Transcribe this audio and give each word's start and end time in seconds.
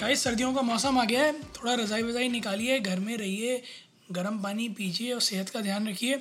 Guys 0.00 0.22
सर्दियों 0.24 0.52
का 0.54 0.62
मौसम 0.62 0.98
आ 0.98 1.04
गया 1.04 1.22
है। 1.22 1.32
थोड़ा 1.52 1.72
रज़ाई 1.74 2.02
वज़ाई 2.02 2.28
निकालिए, 2.28 2.78
घर 2.80 2.98
में 3.00 3.16
रहिए, 3.18 3.62
गर्म 4.12 4.38
पानी 4.42 4.68
पीजिए 4.70 5.12
और 5.12 5.20
सेहत 5.20 5.48
का 5.50 5.60
ध्यान 5.60 5.88
रखिए। 5.88 6.18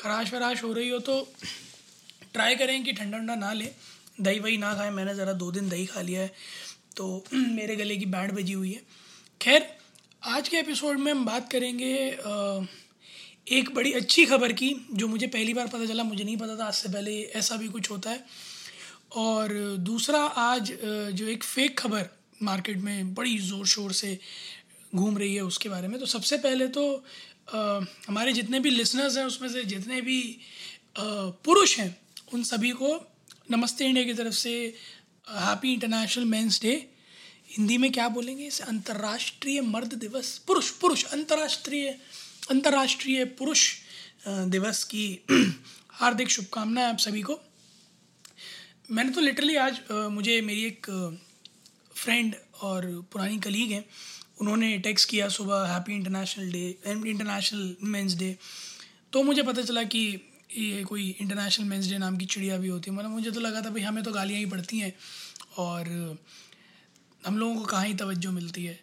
खराश 0.00 0.32
वराश 0.34 0.62
हो 0.62 0.72
रही 0.72 0.88
हो 0.88 0.98
तो 1.00 1.20
ट्राई 2.32 2.54
करें 2.56 2.82
कि 2.84 2.92
ठंडा 2.92 3.18
ठंडा 3.18 3.34
ना 3.34 3.52
लें। 3.52 3.70
दही 4.20 4.38
वही 4.38 4.56
ना 4.58 4.72
खाएँ, 4.74 4.90
मैंने 4.90 5.14
ज़रा 5.14 5.32
दो 5.34 5.50
दिन 5.52 5.68
दही 5.68 5.86
खा 5.86 6.00
लिया 6.00 6.20
है 6.20 6.32
तो 6.96 7.24
मेरे 7.34 7.76
गले 7.76 7.96
की 7.96 8.06
बैंड 8.06 8.32
बजी 8.32 8.52
हुई 8.52 8.72
है। 8.72 8.82
खैर, 9.40 9.68
आज 10.22 10.48
के 10.48 10.56
एपिसोड 10.56 10.98
में 10.98 11.12
हम 11.12 11.24
बात 11.24 11.50
करेंगे 11.52 11.94
एक 13.52 13.74
बड़ी 13.74 13.92
अच्छी 13.92 14.24
खबर 14.26 14.52
की, 14.54 14.74
जो 14.92 15.08
मुझे 15.08 15.26
पहली 15.28 15.54
बार 15.54 15.66
पता 15.68 15.86
चला, 15.86 16.02
मुझे 16.02 16.24
नहीं 16.24 16.36
पता 16.36 16.58
था, 16.58 16.66
आज 16.66 16.74
से 16.74 16.88
पहले 16.88 17.20
ऐसा 17.36 17.56
भी 17.56 17.68
कुछ 17.68 17.90
होता 17.90 18.10
है। 18.10 18.24
और 19.16 19.56
दूसरा 19.86 20.24
आज 20.40 20.72
जो 20.82 21.26
एक 21.28 21.44
फेक 21.44 21.78
खबर 21.78 22.08
मार्केट 22.44 22.78
में 22.78 23.14
बड़ी 23.14 23.36
ज़ोर 23.40 23.66
शोर 23.66 23.92
से 23.92 24.18
घूम 24.92 25.18
रही 25.18 25.34
है 25.34 25.42
उसके 25.44 25.68
बारे 25.68 25.88
में। 25.88 25.98
तो 26.00 26.06
सबसे 26.08 26.36
पहले 26.38 26.66
तो 26.68 26.86
अ, 27.48 27.58
हमारे 28.08 28.32
जितने 28.32 28.60
भी 28.60 28.70
लिसनर्स 28.70 29.16
हैं 29.18 29.24
उसमें 29.24 29.48
से 29.48 29.64
जितने 29.64 30.00
भी 30.00 30.20
पुरुष 30.98 31.78
हैं 31.78 31.94
उन 32.32 32.42
सभी 32.44 32.70
को 32.72 32.88
नमस्ते 33.50 33.86
इंडिया 33.86 34.04
की 34.04 34.14
तरफ़ 34.14 34.34
से 34.34 34.52
happy 35.26 35.72
international 35.72 36.24
men's 36.24 36.60
day 36.62 36.74
Hindi 37.50 37.76
में 37.78 37.90
क्या 37.92 38.08
बोलेंगे? 38.08 38.46
इसे 38.46 38.64
अंतर्राष्ट्रीय 38.64 39.60
मर्द 39.62 39.94
दिवस। 39.94 40.36
पुरुष 40.46 40.70
पुरुष 40.80 41.04
अंतर्राष्ट्रीय 41.04 41.88
अंतर्राष्ट्रीय 42.50 43.24
पुरुष 43.38 43.62
दिवस 44.26 44.82
की 44.84 45.06
हार्दिक 46.00 46.30
शुभकामनाएँ 46.30 46.86
आप 46.86 46.98
सभी 46.98 47.22
को। 47.22 47.40
मैंने 48.90 49.10
तो 49.10 49.20
लिटरली 49.20 49.56
आज 49.56 49.80
मुझे 49.90 50.40
मेरी 50.40 50.64
एक 50.64 50.86
फ्रेंड 52.04 52.34
और 52.62 52.86
पुरानी 53.12 53.38
कलीग 53.40 53.72
हैं। 53.72 53.84
उन्होंने 54.40 54.76
टेक्स्ट 54.84 55.08
किया 55.08 55.28
सुबह 55.30 55.66
happy 55.68 55.92
international 55.94 56.52
day 56.52 56.68
international 56.86 57.74
men's 57.88 58.14
day 58.14 58.36
तो 59.12 59.22
मुझे 59.22 59.42
पता 59.42 59.62
चला 59.62 59.82
कि 59.94 60.00
ये 60.58 60.82
कोई 60.84 61.08
इंटरनेशनल 61.20 61.66
मेंस 61.68 61.86
डे 61.90 61.98
नाम 61.98 62.16
की 62.16 62.26
चिड़िया 62.26 62.56
भी 62.58 62.68
होती 62.68 62.90
है। 62.90 62.96
मतलब 62.96 63.10
मुझे 63.10 63.30
तो 63.30 63.40
लगा 63.40 63.60
था 63.62 63.70
भाई 63.70 63.82
हमें 63.82 64.02
तो 64.04 64.12
गालियाँ 64.12 64.40
ही 64.40 64.46
पड़ती 64.46 64.78
हैं। 64.78 64.92
और 65.58 65.88
हम 67.24 67.38
लोगों 67.38 67.54
को 67.56 67.64
कहाँ 67.64 67.84
ही 67.84 67.94
तवज्जो 67.94 68.30
मिलती 68.32 68.64
है। 68.64 68.78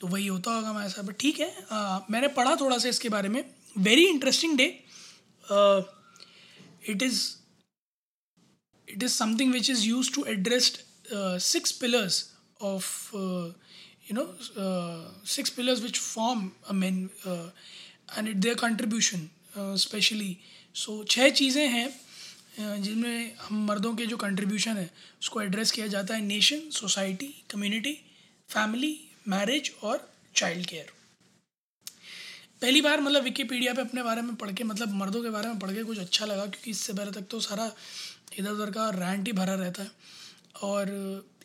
तो 0.00 0.06
वही 0.06 0.26
होता 0.26 0.54
होगा 0.54 0.68
हमारे 0.68 0.88
साथ। 0.90 1.02
बट 1.02 1.16
ठीक 1.20 1.40
है 1.40 1.48
अ, 1.70 2.06
मैंने 2.10 2.28
पढ़ा 2.28 2.54
थोड़ा 2.60 2.78
सा 2.78 2.88
इसके 2.88 3.08
बारे 3.08 3.28
में। 3.28 3.44
Very 3.78 4.06
interesting 4.06 4.56
day 4.58 4.66
it 6.88 7.02
is 7.02 7.20
it 8.88 9.02
is 9.02 9.12
something 9.12 9.52
which 9.52 9.70
is 9.70 9.84
use 9.84 10.12
to 10.14 10.24
address 10.34 10.70
six 11.42 11.78
pillars. 11.80 12.22
Of 12.60 13.10
uh, 13.14 13.52
you 14.08 14.14
know 14.14 14.28
uh, 14.56 15.04
six 15.24 15.50
pillars 15.50 15.82
which 15.82 15.98
form 15.98 16.52
a 16.70 16.74
men 16.74 17.10
uh, 17.26 17.50
and 18.16 18.28
it, 18.28 18.40
their 18.40 18.54
contribution 18.54 19.30
especially 19.56 20.40
so 20.74 21.04
छह 21.04 21.28
चीज़ें 21.30 21.68
हैं 21.68 21.88
uh, 21.88 22.82
जिनमें 22.82 23.36
हम 23.36 23.66
मर्दों 23.66 23.96
के 23.96 24.06
जो 24.06 24.16
contribution 24.16 24.76
है 24.76 24.90
उसको 25.20 25.42
एड्रेस 25.42 25.70
किया 25.70 25.86
जाता 25.86 26.14
है 26.14 26.20
nation 26.20 26.70
society 26.70 27.34
community 27.50 27.92
family 28.48 29.00
marriage 29.28 29.72
और 29.82 30.12
चाइल्ड 30.36 30.66
केयर 30.66 30.92
पहली 32.62 32.80
बार 32.80 33.00
मतलब 33.00 33.22
विकीपीडिया 33.22 33.74
पे 33.74 33.80
अपने 33.80 34.02
बारे 34.02 34.22
में 34.22 34.34
पढ़ 34.36 34.52
के 34.52 34.64
मतलब 34.64 34.94
मर्दों 34.94 35.22
के 35.22 35.30
बारे 35.30 35.48
में 35.48 35.58
पढ़ 35.58 35.70
के 35.70 35.84
कुछ 35.84 35.98
अच्छा 35.98 36.26
लगा 36.26 36.46
क्योंकि 36.46 36.70
इससे 36.70 36.92
पहले 36.92 37.10
तक 37.10 37.26
तो 37.30 37.40
सारा 37.40 37.72
इधर 38.38 38.50
उधर 38.50 38.70
का 38.70 38.90
रैंट 38.90 39.26
ही 39.26 39.32
भरा 39.32 39.54
रहता 39.54 39.82
है। 39.82 39.90
और 40.62 40.86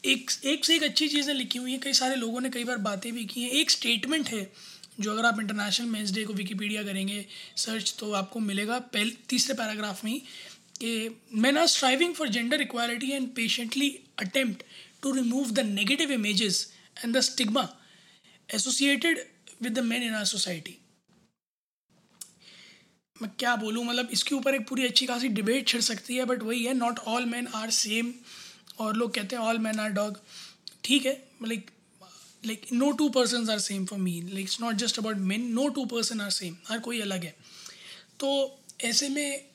एक 0.03 0.31
एक 0.45 0.65
से 0.65 0.75
एक 0.75 0.83
अच्छी 0.83 1.07
चीज़ें 1.07 1.33
लिखी 1.33 1.59
हुई 1.59 1.71
हैं। 1.71 1.79
कई 1.79 1.93
सारे 1.93 2.15
लोगों 2.15 2.41
ने 2.41 2.49
कई 2.49 2.63
बार 2.63 2.77
बातें 2.79 3.11
भी 3.13 3.25
की 3.25 3.41
हैं। 3.41 3.49
एक 3.51 3.71
स्टेटमेंट 3.71 4.29
है, 4.29 4.51
जो 4.99 5.11
अगर 5.11 5.25
आप 5.25 5.39
इंटरनेशनल 5.39 5.87
मेंस 5.87 6.11
डे 6.11 6.23
को 6.25 6.33
विकीपीडिया 6.33 6.83
करेंगे 6.83 7.25
सर्च 7.57 7.95
तो 7.99 8.11
आपको 8.13 8.39
मिलेगा। 8.41 8.79
पहले, 8.79 9.11
तीसरे 9.29 9.53
पैराग्राफ 9.53 10.03
में 10.05 10.11
ही, 10.11 10.19
कि 10.79 11.19
man 11.35 11.57
are 11.57 11.67
striving 11.67 12.13
for 12.15 12.29
gender 12.29 12.61
equality 12.61 13.11
and 13.11 13.29
patiently 13.35 13.89
attempt 14.19 14.63
to 15.03 15.11
remove 15.11 15.51
the 15.51 15.59
negative 15.67 16.11
images 16.11 16.67
and 16.97 17.15
the 17.17 17.21
stigma 17.21 17.67
associated 18.49 19.25
with 19.61 19.73
the 19.73 19.83
man 19.85 20.03
in 20.03 20.13
our 20.13 20.25
society 20.25 20.77
मैं 23.15 23.29
क्या 23.39 23.55
बोलूँ? 23.55 23.83
मतलब 23.85 24.09
इसके 24.11 24.35
ऊपर 24.35 24.55
एक 24.55 24.67
पूरी 24.67 24.85
अच्छी 24.85 25.05
खासी 25.05 25.27
डिबेट 25.29 25.67
छिड़ 25.67 25.81
सकती 25.83 26.15
है 26.15 26.25
बट 26.25 26.43
वही 26.43 26.63
है 26.63 26.73
not 26.73 26.99
all 27.07 27.25
man 27.25 27.47
are 27.55 27.69
same 27.71 28.13
और 28.79 28.95
लोग 28.95 29.13
कहते 29.13 29.35
हैं 29.35 29.43
ऑल 29.43 29.59
मैन 29.59 29.79
आर 29.79 29.89
डॉग 29.91 30.19
ठीक 30.83 31.05
है 31.05 31.13
like 31.43 31.69
like 32.45 32.65
no 32.73 32.91
two 32.91 33.09
person 33.09 33.49
are 33.49 33.59
same 33.59 33.85
for 33.85 33.99
me 33.99 34.19
like 34.21 34.39
it's 34.39 34.59
not 34.61 34.75
just 34.75 34.99
about 34.99 35.17
men 35.31 35.51
no 35.53 35.67
two 35.69 35.85
person 35.85 36.21
are 36.21 36.29
same 36.31 36.55
हर 36.67 36.79
कोई 36.79 37.01
अलग 37.01 37.23
है। 37.23 37.35
तो 38.19 38.59
ऐसे 38.83 39.09
में 39.09 39.51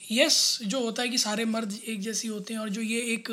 यस 0.00 0.58
yes, 0.58 0.68
जो 0.68 0.80
होता 0.80 1.02
है 1.02 1.08
कि 1.08 1.18
सारे 1.18 1.44
मर्द 1.44 1.78
एक 1.88 2.00
जैसे 2.00 2.28
होते 2.28 2.54
हैं 2.54 2.60
और 2.60 2.68
जो 2.68 2.80
ये 2.80 3.00
एक 3.12 3.28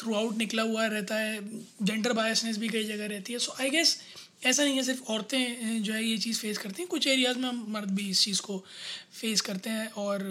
थ्रू 0.00 0.14
आउट 0.14 0.36
निकला 0.36 0.62
हुआ 0.62 0.86
रहता 0.86 1.16
है 1.16 1.40
जेंडर 1.82 2.12
बायसनेस 2.12 2.58
भी 2.58 2.68
कई 2.68 2.84
जगह 2.84 3.06
रहती 3.06 3.32
है। 3.32 3.38
सो 3.38 3.54
आई 3.60 3.70
गेस 3.70 3.98
ऐसा 4.44 4.64
नहीं 4.64 4.76
है 4.76 4.82
सिर्फ़ 4.82 5.02
औरतें 5.12 5.82
जो 5.82 5.92
है 5.92 6.04
ये 6.04 6.16
चीज़ 6.18 6.38
फेस 6.38 6.58
करती 6.58 6.82
हैं। 6.82 6.88
कुछ 6.88 7.06
एरियाज़ 7.06 7.38
में 7.38 7.50
मर्द 7.72 7.90
भी 7.90 8.08
इस 8.10 8.24
चीज़ 8.24 8.40
को 8.42 8.58
फेस 9.12 9.40
करते 9.40 9.70
हैं 9.70 9.90
और 9.92 10.22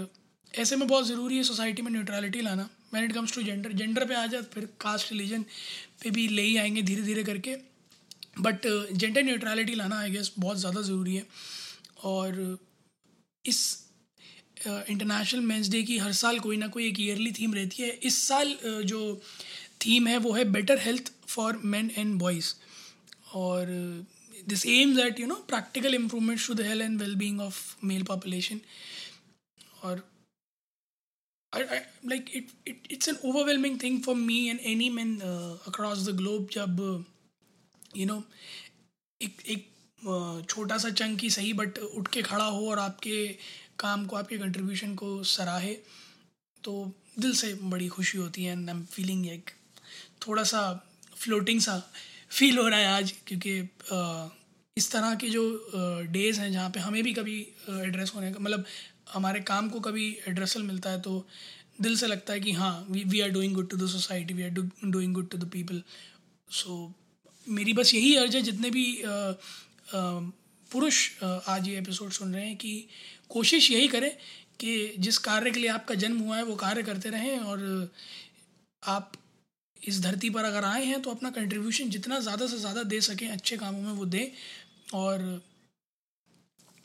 ऐसे 0.53 0.75
में 0.75 0.87
बहुत 0.87 1.07
ज़रूरी 1.07 1.37
है 1.37 1.43
सोसाइटी 1.43 1.81
में 1.81 1.91
न्यूट्रलिटी 1.91 2.41
लाना 2.41 2.69
when 2.93 3.03
it 3.03 3.13
comes 3.13 3.33
to 3.35 3.41
gender 3.43 3.71
gender 3.73 4.05
पे 4.05 4.15
आ 4.15 4.25
जाए 4.27 4.41
फिर 4.53 4.67
कास्ट 4.81 5.11
रिलीजन 5.11 5.43
पे 6.03 6.09
भी 6.11 6.27
ले 6.27 6.41
ही 6.41 6.57
आएँगे 6.57 6.81
धीरे 6.81 7.01
धीरे 7.03 7.23
करके। 7.23 7.55
बट 8.39 8.67
जेंडर 8.93 9.23
न्यूट्रलिटी 9.23 9.75
लाना 9.75 9.99
आई 9.99 10.11
गेस 10.11 10.31
बहुत 10.39 10.57
ज़्यादा 10.57 10.81
ज़रूरी 10.81 11.15
है। 11.15 11.25
और 12.05 12.57
इस 13.45 13.61
इंटरनेशनल 14.67 15.41
मेंस 15.41 15.69
डे 15.71 15.81
की 15.83 15.97
हर 15.97 16.11
साल 16.13 16.39
कोई 16.39 16.57
ना 16.57 16.67
कोई 16.67 16.87
एक 16.87 16.99
ईयरली 16.99 17.31
थीम 17.39 17.53
रहती 17.53 17.83
है। 17.83 17.89
इस 18.03 18.17
साल 18.27 18.53
अ, 18.53 18.81
जो 18.81 19.21
थीम 19.85 20.07
है 20.07 20.17
वो 20.17 20.31
है 20.33 20.43
better 20.51 20.79
health 20.81 21.11
for 21.27 21.59
men 21.65 21.91
and 21.97 22.17
boys 22.19 22.53
और 23.35 23.65
this 24.47 24.65
aims 24.67 24.99
at 24.99 25.19
you 25.19 25.27
know 25.27 25.35
practical 25.49 25.95
improvements 25.95 26.47
to 26.47 26.53
the 26.53 26.61
health 26.61 26.81
and 26.83 26.99
well 27.01 27.15
being 27.15 27.39
of 27.41 27.59
male 27.85 28.03
population 28.03 28.59
और 29.83 30.03
like 31.53 32.29
it 32.35 32.47
it 32.67 32.87
it's 32.91 33.09
an 33.09 33.17
overwhelming 33.25 33.79
thing 33.83 34.01
for 34.03 34.15
me 34.15 34.37
and 34.49 34.59
any 34.65 34.89
man 34.89 35.19
across 35.67 36.07
the 36.07 36.15
globe 36.17 36.47
जब 36.53 36.79
you 37.97 38.05
know 38.05 38.23
एक 39.21 39.41
एक 39.47 39.67
अ, 40.01 40.41
छोटा 40.49 40.77
सा 40.77 40.89
chunk 41.01 41.21
ही 41.21 41.29
सही 41.29 41.53
but 41.53 41.77
उठ 41.79 42.07
के 42.13 42.21
खड़ा 42.21 42.45
हो 42.45 42.69
और 42.69 42.79
आपके 42.79 43.27
काम 43.79 44.05
को 44.05 44.15
आपके 44.15 44.37
कंट्रीब्यूशन 44.37 44.95
को 44.95 45.11
सराहे 45.33 45.73
तो 46.63 46.73
दिल 47.19 47.33
से 47.35 47.53
बड़ी 47.63 47.87
खुशी 47.87 48.17
होती 48.17 48.43
है 48.43 48.51
एंड 48.51 48.69
आई 48.69 48.75
एम 48.75 48.83
फीलिंग 48.85 49.25
एक 49.27 49.49
थोड़ा 50.27 50.43
सा 50.51 50.61
फ्लोटिंग 51.17 51.59
सा 51.61 51.77
फील 52.31 52.57
हो 52.57 52.67
रहा 52.67 52.79
है 52.79 52.87
आज 52.87 53.13
क्योंकि 53.27 53.57
अ, 53.59 54.29
इस 54.77 54.91
तरह 54.91 55.15
के 55.21 55.29
जो 55.29 55.41
डेज़ 56.11 56.39
हैं 56.41 56.51
जहाँ 56.51 56.69
पे 56.69 56.79
हमें 56.79 57.01
भी 57.03 57.13
कभी 57.13 57.39
एड्रेस 57.69 58.11
होने 58.15 58.31
का 58.33 58.39
मतलब 58.39 58.65
हमारे 59.13 59.39
काम 59.43 59.69
को 59.69 59.79
कभी 59.79 60.07
एड्रेसल 60.27 60.63
मिलता 60.63 60.89
है 60.89 61.01
तो 61.01 61.25
दिल 61.81 61.95
से 61.97 62.07
लगता 62.07 62.33
है 62.33 62.39
कि 62.39 62.51
हाँ 62.53 62.85
we 62.89 63.03
we 63.03 63.19
are 63.21 63.29
doing 63.29 63.53
good 63.55 63.69
to 63.69 63.77
the 63.77 63.87
society 63.89 64.33
we 64.33 64.43
are 64.43 64.49
doing 64.85 65.13
good 65.13 65.29
to 65.29 65.37
the 65.37 65.49
people 65.51 65.81
so 66.49 66.93
मेरी 67.47 67.73
बस 67.73 67.93
यही 67.93 68.15
अर्ज़ 68.15 68.35
है, 68.35 68.41
जितने 68.41 68.69
भी 68.71 69.01
पुरुष 70.71 71.09
आज 71.23 71.67
ये 71.67 71.77
एपिसोड 71.77 72.11
सुन 72.11 72.33
रहे 72.33 72.45
हैं 72.45 72.55
कि 72.57 72.87
कोशिश 73.29 73.69
यही 73.71 73.87
करें 73.87 74.11
कि 74.59 74.93
जिस 74.99 75.17
कार्य 75.19 75.51
के 75.51 75.59
लिए 75.59 75.69
आपका 75.69 75.95
जन्म 75.95 76.19
हुआ 76.19 76.37
है, 76.37 76.43
वो 76.43 76.55
कार्य 76.55 76.83
करते 76.83 77.09
रहें 77.09 77.39
और 77.39 77.91
आप 78.83 79.11
इस 79.81 80.01
धरती 80.01 80.29
पर 80.29 80.43
अगर 80.43 80.63
आए 80.65 80.83
हैं 80.85 81.01
तो 81.01 81.11
अपना 81.11 81.29
कंट्रीब्यूशन 81.31 81.89
जितना 81.89 82.19
ज़्यादा 82.19 82.47
से 82.47 82.57
ज़्यादा 82.59 82.83
दे 82.85 82.99
सकें, 83.01 83.27
अच्छे 83.29 83.57
कामों 83.57 83.81
में 83.81 83.91
वो 83.91 84.05
दें 84.07 84.27
और 84.93 85.41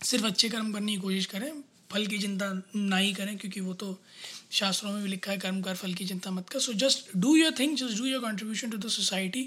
सिर्फ़ 0.01 0.27
अच्छे 0.27 0.49
कर्म 0.49 0.73
करने 0.73 0.93
की 0.93 1.01
कोशिश 1.01 1.27
करें। 1.27 1.51
फल 1.93 2.07
की 2.07 2.19
चिंता 2.19 2.53
ना 2.77 2.97
ही 2.97 3.13
करें, 3.13 3.37
क्योंकि 3.39 3.61
वो 3.61 3.75
तो 3.75 3.99
शास्त्रों 4.53 4.93
में 4.93 5.03
भी 5.03 5.09
लिखा 5.09 5.31
है, 5.33 5.39
कर्म 5.39 5.61
कर, 5.63 5.75
फल 5.75 5.95
की 5.95 6.05
चिंता 6.07 6.31
मत 6.31 6.49
कर। 6.49 6.61
So 6.61 6.73
just 6.83 7.17
do 7.17 7.35
your 7.37 7.55
thing 7.59 7.77
just 7.77 7.99
do 7.99 8.07
your 8.07 8.21
contribution 8.23 8.71
to 8.71 8.79
the 8.79 8.89
society 8.91 9.43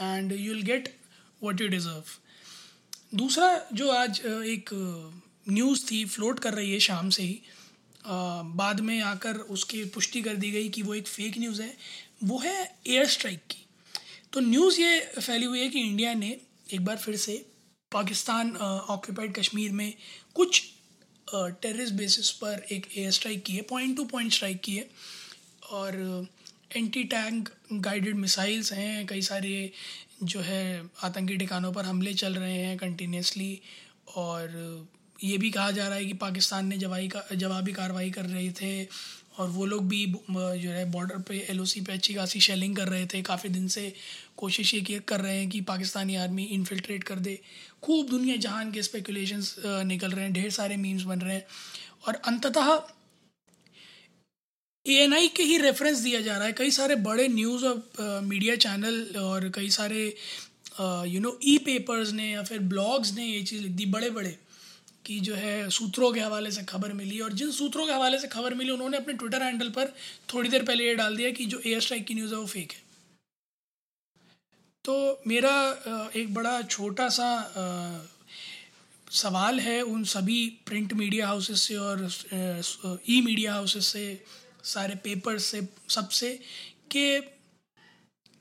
and 0.00 0.32
you 0.32 0.52
will 0.52 0.62
get 0.64 0.94
what 1.42 1.60
you 1.60 1.68
deserve 1.68 3.16
दूसरा 3.16 3.48
जो 3.72 3.90
आज 3.92 4.20
एक 4.24 4.70
न्यूज़ 5.48 5.84
थी 5.90 6.04
फ्लोट 6.06 6.38
कर 6.40 6.54
रही 6.54 6.72
है 6.72 6.78
शाम 6.80 7.08
से 7.10 7.22
ही 7.22 7.40
बाद 8.56 8.80
में 8.80 9.00
आकर 9.02 9.36
उसकी 9.50 9.84
पुष्टि 9.94 10.22
कर 10.22 10.36
दी 10.36 10.50
गई 10.50 10.68
कि 10.68 10.82
वो 10.82 10.94
एक 10.94 11.06
फ़ेक 11.06 11.38
न्यूज़ 11.38 11.62
है, 11.62 11.76
वो 12.24 12.38
है 12.38 12.54
एयर 12.86 13.06
स्ट्राइक 13.08 13.40
की। 13.50 13.64
तो 14.32 14.40
न्यूज़ 14.40 14.80
ये 14.80 14.98
फैली 15.20 15.44
हुई 15.44 15.60
है 15.60 15.68
कि 15.68 15.80
इंडिया 15.80 16.14
ने 16.14 16.36
एक 16.74 16.84
बार 16.84 16.96
फिर 16.96 17.16
से 17.16 17.34
पाकिस्तान 17.92 18.56
ऑक्यूपाइड 18.56 19.34
कश्मीर 19.34 19.72
में 19.72 19.92
कुछ 20.34 20.62
टेररिस 21.34 21.90
बेसिस 21.90 22.30
पर 22.30 22.66
एक 22.72 22.86
एयर 22.96 23.10
स्ट्राइक 23.10 23.42
की 23.44 23.52
है 23.52 23.62
पॉइंट 23.62 23.96
टू 23.96 24.04
पॉइंट 24.04 24.32
स्ट्राइक 24.32 24.60
की 24.60 24.76
है, 24.76 24.88
और 25.70 26.28
एंटी 26.76 27.04
टैंक 27.04 27.48
गाइडेड 27.72 28.16
मिसाइल्स 28.16 28.72
हैं, 28.72 29.06
कई 29.06 29.22
सारे 29.22 29.70
जो 30.22 30.40
है 30.40 30.90
आतंकी 31.02 31.36
ठिकानों 31.36 31.72
पर 31.72 31.84
हमले 31.84 32.14
चल 32.14 32.34
रहे 32.34 32.56
हैं 32.56 32.76
कंटिन्यूसली 32.78 33.60
और 34.16 34.86
ये 35.24 35.38
भी 35.38 35.50
कहा 35.50 35.70
जा 35.70 35.88
रहा 35.88 35.96
है 35.96 36.04
कि 36.04 36.12
पाकिस्तान 36.12 36.66
ने 36.66 36.78
जवाई 36.78 37.08
का, 37.08 37.24
जवाबी 37.34 37.72
कार्रवाई 37.72 38.10
कर 38.10 38.24
रहे 38.24 38.50
थे 38.50 38.84
और 39.38 39.48
वो 39.50 39.66
लोग 39.66 39.88
भी 39.88 40.04
जो 40.30 40.70
है 40.70 40.84
बॉर्डर 40.92 41.18
पे 41.28 41.38
एलओसी 41.50 41.80
पे 41.80 41.92
अच्छी 41.92 42.14
खासी 42.14 42.40
शेलिंग 42.40 42.76
कर 42.76 42.88
रहे 42.88 43.06
थे। 43.06 43.22
काफ़ी 43.22 43.48
दिन 43.48 43.68
से 43.68 43.92
कोशिश 44.36 44.74
ये 44.74 44.98
कर 45.08 45.20
रहे 45.20 45.36
हैं 45.38 45.48
कि 45.50 45.60
पाकिस्तानी 45.70 46.16
आर्मी 46.16 46.44
इन्फिल्ट्रेट 46.52 47.04
कर 47.04 47.18
दे। 47.18 47.38
खूब 47.82 48.08
दुनिया 48.08 48.36
जहान 48.36 48.72
के 48.72 48.82
स्पेकुलेशंस 48.82 49.54
निकल 49.66 50.10
रहे 50.10 50.24
हैं। 50.24 50.32
ढेर 50.32 50.50
सारे 50.50 50.76
मीम्स 50.76 51.02
बन 51.02 51.20
रहे 51.20 51.34
हैं। 51.34 51.46
और 52.06 52.14
अंततः 52.26 52.72
ए 54.86 55.28
के 55.36 55.42
ही 55.42 55.56
रेफरेंस 55.58 55.98
दिया 55.98 56.20
जा 56.20 56.36
रहा 56.36 56.46
है। 56.46 56.52
कई 56.52 56.70
सारे 56.70 56.94
बड़े 57.02 57.26
न्यूज़ 57.28 57.64
और 57.66 58.20
मीडिया 58.24 58.56
चैनल 58.56 59.02
और 59.18 59.48
कई 59.54 59.70
सारे 59.70 60.06
यू 60.80 61.20
नो 61.20 61.38
ई 61.44 61.56
पेपर्स 61.58 62.12
ने 62.12 62.30
या 62.30 62.42
फिर 62.42 62.58
ब्लॉग्स 62.70 63.12
ने 63.14 63.26
ये 63.26 63.42
चीज़ 63.42 63.62
लिख 63.62 63.72
दी 63.72 63.86
बड़े 63.86 64.10
बड़े 64.10 64.36
कि 65.04 65.18
जो 65.20 65.34
है, 65.34 65.68
सूत्रों 65.70 66.12
के 66.12 66.20
हवाले 66.20 66.50
से 66.50 66.62
खबर 66.64 66.92
मिली 66.92 67.18
और 67.20 67.32
जिन 67.32 67.50
सूत्रों 67.52 67.86
के 67.86 67.92
हवाले 67.92 68.18
से 68.18 68.28
खबर 68.28 68.54
मिली, 68.54 68.70
उन्होंने 68.70 68.96
अपने 68.96 69.14
ट्विटर 69.14 69.42
हैंडल 69.42 69.68
पर 69.70 69.92
थोड़ी 70.34 70.48
देर 70.48 70.64
पहले 70.64 70.86
ये 70.86 70.94
डाल 70.94 71.16
दिया 71.16 71.30
कि 71.30 71.46
जो 71.46 71.60
एयर 71.66 71.80
स्ट्राइक 71.80 72.06
की 72.06 72.14
न्यूज़ 72.14 72.34
है 72.34 72.40
वो 72.40 72.46
फेक 72.46 72.72
है। 72.72 72.80
तो 74.84 75.22
मेरा 75.26 76.10
एक 76.16 76.32
बड़ा 76.34 76.60
छोटा 76.62 77.08
सा 77.08 77.28
सवाल 79.12 79.60
है 79.60 79.80
उन 79.82 80.04
सभी 80.04 80.46
प्रिंट 80.66 80.92
मीडिया 80.92 81.26
हाउसेस 81.26 81.62
से 81.62 81.76
और 81.76 82.08
ई 83.10 83.20
मीडिया 83.20 83.52
हाउसेस 83.52 83.86
से, 83.86 84.24
सारे 84.64 84.94
पेपर्स 84.94 85.44
से 85.44 85.60
सबसे 85.88 86.30
कि 86.90 87.20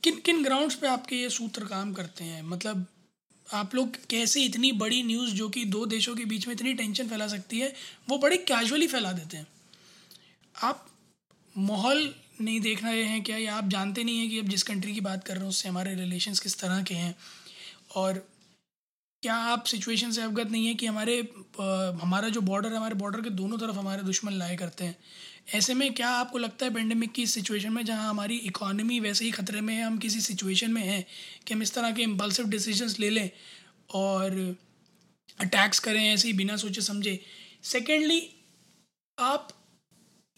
किन 0.03 0.19
किन 0.25 0.43
ग्राउंड्स 0.43 0.75
पे 0.75 0.87
आपके 0.87 1.15
ये 1.15 1.29
सूत्र 1.29 1.65
काम 1.65 1.93
करते 1.93 2.23
हैं? 2.23 2.41
मतलब 2.43 2.85
आप 3.53 3.75
लोग 3.75 4.05
कैसे 4.05 4.43
इतनी 4.43 4.71
बड़ी 4.71 5.03
न्यूज़ 5.03 5.31
जो 5.31 5.49
कि 5.49 5.65
दो 5.65 5.85
देशों 5.85 6.15
के 6.15 6.25
बीच 6.25 6.47
में 6.47 6.55
इतनी 6.55 6.73
टेंशन 6.73 7.07
फैला 7.07 7.27
सकती 7.27 7.59
है, 7.59 7.73
वो 8.09 8.17
बड़े 8.17 8.37
कैजुअली 8.37 8.87
फैला 8.87 9.11
देते 9.11 9.37
हैं। 9.37 9.47
आप 10.63 10.87
माहौल 11.57 12.15
नहीं 12.41 12.61
देख 12.61 12.83
रहे 12.83 13.03
हैं 13.03 13.23
क्या? 13.23 13.37
या 13.37 13.55
आप 13.55 13.67
जानते 13.67 14.03
नहीं 14.03 14.19
हैं 14.19 14.29
कि 14.29 14.39
अब 14.39 14.47
जिस 14.47 14.63
कंट्री 14.63 14.93
की 14.93 15.01
बात 15.01 15.23
कर 15.23 15.33
रहे 15.33 15.41
हैं, 15.41 15.49
उससे 15.49 15.69
हमारे 15.69 15.95
रिलेशंस 15.95 16.39
किस 16.39 16.59
तरह 16.59 16.83
के 16.83 16.95
हैं? 16.95 17.15
और 17.95 18.30
क्या 19.23 19.33
आप 19.47 19.65
सिचुएशन 19.65 20.11
से 20.11 20.21
अवगत 20.21 20.51
नहीं 20.51 20.67
है 20.67 20.73
कि 20.75 20.85
हमारे 20.85 21.17
हमारा 22.01 22.29
जो 22.29 22.41
बॉर्डर 22.41 22.69
है, 22.69 22.77
हमारे 22.77 22.95
बॉर्डर 22.95 23.21
के 23.21 23.29
दोनों 23.31 23.57
तरफ़ 23.57 23.75
हमारे 23.75 24.03
दुश्मन 24.03 24.33
लाए 24.33 24.55
करते 24.57 24.83
हैं? 24.85 24.95
ऐसे 25.55 25.73
में 25.73 25.93
क्या 25.93 26.09
आपको 26.11 26.37
लगता 26.37 26.65
है 26.65 26.73
पेंडेमिक 26.73 27.11
की 27.11 27.25
सिचुएशन 27.27 27.73
में 27.73 27.83
जहाँ 27.85 28.09
हमारी 28.09 28.35
इकोनॉमी 28.47 28.99
वैसे 28.99 29.25
ही 29.25 29.31
ख़तरे 29.31 29.61
में 29.61 29.73
है, 29.75 29.83
हम 29.83 29.97
किसी 29.97 30.21
सिचुएशन 30.21 30.71
में 30.71 30.81
हैं 30.83 31.05
कि 31.47 31.53
हम 31.53 31.61
इस 31.61 31.73
तरह 31.73 31.91
के 31.91 32.01
इम्पल्सिव 32.03 32.47
डिसीजंस 32.49 32.99
ले 32.99 33.09
लें 33.09 33.29
और 33.93 34.39
अटैक्स 35.39 35.79
करें 35.79 36.03
ऐसे 36.03 36.27
ही 36.27 36.33
बिना 36.33 36.55
सोचे 36.57 36.81
समझे? 36.81 37.19
सेकेंडली 37.63 38.21
आप 39.17 39.47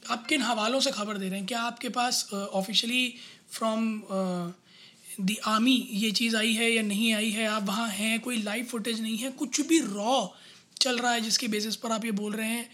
आप 0.03 0.25
किन 0.27 0.41
हवालों 0.41 0.79
से 0.81 0.91
खबर 0.91 1.17
दे 1.17 1.29
रहे 1.29 1.37
हैं? 1.39 1.47
क्या 1.47 1.61
आपके 1.61 1.89
पास 1.89 2.29
ऑफिशियली 2.33 3.13
फ्रॉम 3.51 4.01
दी 5.19 5.37
आर्मी 5.45 5.75
ये 5.93 6.11
चीज़ 6.11 6.35
आई 6.35 6.53
है 6.53 6.71
या 6.71 6.81
नहीं 6.83 7.13
आई 7.13 7.29
है? 7.29 7.47
आप 7.47 7.63
वहाँ 7.63 7.87
हैं, 7.89 8.19
कोई 8.19 8.41
लाइव 8.43 8.65
फुटेज 8.65 9.01
नहीं 9.01 9.17
है, 9.17 9.29
कुछ 9.31 9.61
भी 9.61 9.79
रॉ 9.81 10.27
चल 10.81 10.97
रहा 10.97 11.11
है 11.13 11.21
जिसके 11.21 11.47
बेसिस 11.47 11.75
पर 11.75 11.91
आप 11.91 12.05
ये 12.05 12.11
बोल 12.13 12.33
रहे 12.33 12.47
हैं। 12.47 12.69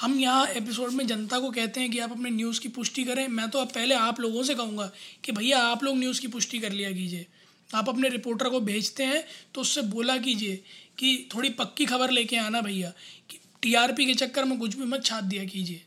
हम 0.00 0.18
यहाँ 0.20 0.46
एपिसोड 0.48 0.92
में 0.92 1.06
जनता 1.06 1.38
को 1.38 1.50
कहते 1.50 1.80
हैं 1.80 1.90
कि 1.90 1.98
आप 1.98 2.12
अपने 2.12 2.30
न्यूज़ 2.30 2.60
की 2.60 2.68
पुष्टि 2.70 3.04
करें। 3.04 3.26
मैं 3.28 3.48
तो 3.50 3.58
अब 3.58 3.68
पहले 3.68 3.94
आप 3.96 4.20
लोगों 4.20 4.42
से 4.42 4.54
कहूँगा 4.54 4.90
कि 5.24 5.32
भैया, 5.32 5.58
आप 5.60 5.84
लोग 5.84 5.96
न्यूज़ 5.98 6.20
की 6.20 6.28
पुष्टि 6.28 6.58
कर 6.58 6.72
लिया 6.72 6.92
कीजिए। 6.92 7.26
आप 7.70 7.88
अपने 7.88 8.08
रिपोर्टर 8.08 8.48
को 8.48 8.60
भेजते 8.62 9.04
हैं 9.04 9.24
तो 9.54 9.60
उससे 9.60 9.82
बोला 9.90 10.16
कीजिए 10.18 10.56
कि 10.98 11.28
थोड़ी 11.34 11.50
पक्की 11.52 11.84
खबर 11.86 12.10
लेके 12.10 12.36
आना 12.38 12.60
भैया, 12.60 12.92
कि 13.30 13.38
टीआरपी 13.62 14.06
के 14.06 14.14
चक्कर 14.16 14.44
में 14.44 14.58
कुछ 14.58 14.76
भी 14.76 14.84
मत 14.86 15.04
छाप 15.04 15.24
दिया 15.24 15.44
कीजिए। 15.44 15.82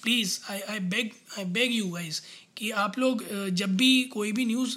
Please 0.00 0.38
I 0.50 0.60
I 0.60 0.78
beg 0.92 1.10
I 1.38 1.44
beg 1.46 1.74
you 1.74 1.88
guys 1.88 2.20
कि 2.56 2.70
आप 2.78 2.98
लोग 2.98 3.24
जब 3.50 3.76
भी 3.76 4.02
कोई 4.12 4.32
भी 4.32 4.44
न्यूज़ 4.44 4.76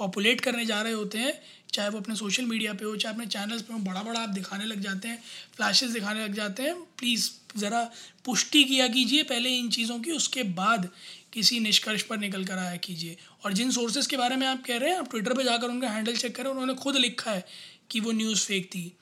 पॉपुलेट 0.00 0.40
करने 0.40 0.64
जा 0.66 0.80
रहे 0.82 0.92
होते 0.92 1.18
हैं, 1.18 1.32
चाहे 1.72 1.88
वो 1.88 1.98
अपने 1.98 2.14
सोशल 2.16 2.44
मीडिया 2.44 2.72
पे 2.74 2.84
हो, 2.84 2.96
चाहे 2.96 3.14
अपने 3.14 3.26
चैनल्स 3.28 3.62
पे 3.62 3.72
हो 3.72 3.78
बड़ा 3.80 4.02
बड़ा 4.02 4.20
आप 4.20 4.28
दिखाने 4.30 4.64
लग 4.66 4.80
जाते 4.80 5.08
हैं 5.08 5.22
फ्लैशेस 5.56 5.90
दिखाने 5.90 6.24
लग 6.24 6.34
जाते 6.34 6.62
हैं 6.62 6.74
प्लीज़ 6.98 7.30
ज़रा 7.56 7.82
पुष्टि 8.24 8.62
किया 8.64 8.86
कीजिए 8.88 9.22
पहले 9.24 9.50
इन 9.58 9.68
चीज़ों 9.70 9.98
की, 10.00 10.10
उसके 10.12 10.42
बाद 10.42 10.88
किसी 11.32 11.58
निष्कर्ष 11.60 12.02
पर 12.02 12.18
निकल 12.18 12.44
कर 12.44 12.58
आया 12.58 12.76
कीजिए। 12.78 13.16
और 13.44 13.52
जिन 13.52 13.70
सोर्सेज 13.70 14.06
के 14.06 14.16
बारे 14.16 14.36
में 14.36 14.46
आप 14.46 14.62
कह 14.66 14.78
रहे 14.78 14.90
हैं, 14.90 14.98
आप 14.98 15.10
ट्विटर 15.10 15.34
पर 15.34 15.44
जाकर 15.44 15.68
उनका 15.68 15.88
हैंडल 15.88 16.16
चेक 16.16 16.34
करें, 16.36 16.50
उन्होंने 16.50 16.74
खुद 16.74 16.96
लिखा 16.96 17.30
है 17.30 17.44
कि 17.90 18.00
वो 18.00 18.12
न्यूज़ 18.12 18.44
फेक 18.46 18.66
थी। 18.66 18.92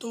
तो 0.00 0.10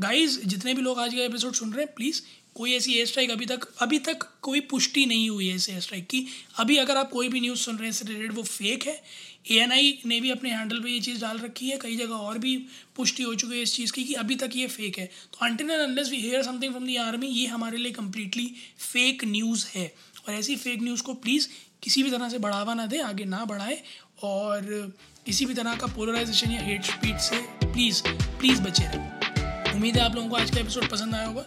गाइज़ 0.00 0.38
जितने 0.40 0.74
भी 0.74 0.82
लोग 0.82 0.98
आज 0.98 1.14
का 1.14 1.22
एपिसोड 1.22 1.54
सुन 1.54 1.72
रहे 1.72 1.84
हैं 1.84 1.94
प्लीज़ 1.94 2.22
कोई 2.56 2.72
ऐसी 2.74 2.94
एयर 2.94 3.06
स्ट्राइक 3.06 3.30
अभी 3.30 3.46
तक 3.46 3.66
अभी 3.78 3.98
तक 3.98 4.26
कोई 4.42 4.60
पुष्टि 4.60 5.04
नहीं 5.06 5.28
हुई 5.30 5.48
है 5.48 5.54
इस 5.54 5.68
एयर 5.70 5.80
स्ट्राइक 5.80 6.06
की। 6.06 6.26
अभी 6.58 6.76
अगर 6.76 6.96
आप 6.96 7.10
कोई 7.10 7.28
भी 7.28 7.40
न्यूज़ 7.40 7.58
सुन 7.58 7.76
रहे 7.76 7.84
हैं 7.84 7.90
इससे 7.90 8.04
रिलेटेड 8.08 8.32
वो 8.32 8.42
फेक 8.42 8.86
है। 8.86 9.02
एएनआई 9.50 9.98
ने 10.06 10.20
भी 10.20 10.30
अपने 10.30 10.50
हैंडल 10.50 10.80
पे 10.80 10.90
ये 10.90 11.00
चीज़ 11.00 11.20
डाल 11.20 11.38
रखी 11.38 11.68
है। 11.68 11.78
कई 11.78 11.96
जगह 11.96 12.14
और 12.14 12.38
भी 12.38 12.56
पुष्टि 12.96 13.22
हो 13.22 13.34
चुकी 13.34 13.56
है 13.56 13.62
इस 13.62 13.74
चीज़ 13.76 13.92
की 13.92 14.04
कि 14.04 14.14
अभी 14.14 14.34
तक 14.34 14.50
ये 14.56 14.66
फेक 14.66 14.98
है। 14.98 15.06
तो 15.06 15.44
until 15.46 15.70
unless 15.70 16.10
we 16.10 16.20
hear 16.20 16.42
something 16.42 16.72
from 16.72 16.86
the 16.86 16.96
army 16.96 17.26
ये 17.26 17.46
हमारे 17.46 17.78
लिए 17.78 17.92
कम्प्लीटली 17.92 18.46
फेक 18.92 19.24
न्यूज़ 19.24 19.66
है। 19.74 19.92
और 20.28 20.34
ऐसी 20.34 20.56
फेक 20.56 20.82
न्यूज़ 20.82 21.02
को 21.02 21.14
प्लीज़ 21.14 21.48
किसी 21.82 22.02
भी 22.02 22.10
तरह 22.10 22.28
से 22.28 22.38
बढ़ावा 22.38 22.74
ना 22.74 22.86
दें, 22.86 23.00
आगे 23.00 23.24
ना 23.24 23.44
बढ़ाएँ। 23.44 23.82
और 24.22 24.94
किसी 25.26 25.46
भी 25.46 25.54
तरह 25.54 25.74
का 25.74 25.86
पोलराइजेशन 25.86 26.50
या 26.50 26.62
हेट 26.62 26.84
स्पीड 26.84 27.18
से 27.18 27.40
प्लीज़ 27.64 28.02
प्लीज़ 28.08 28.60
बचे 28.60 28.84
रहें। 28.84 29.74
उम्मीद 29.74 29.96
है 29.96 30.04
आप 30.04 30.14
लोगों 30.14 30.28
को 30.28 30.36
आज 30.36 30.50
का 30.50 30.60
एपिसोड 30.60 30.90
पसंद 30.90 31.14
आया 31.14 31.26
होगा। 31.26 31.46